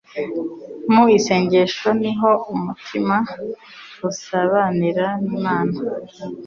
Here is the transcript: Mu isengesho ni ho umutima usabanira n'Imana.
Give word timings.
Mu 0.93 1.03
isengesho 1.17 1.87
ni 2.01 2.11
ho 2.19 2.31
umutima 2.53 3.15
usabanira 4.09 5.07
n'Imana. 5.25 5.77